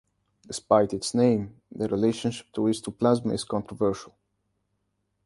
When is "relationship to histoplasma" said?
1.87-3.33